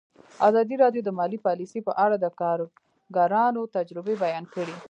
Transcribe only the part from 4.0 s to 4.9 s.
بیان کړي.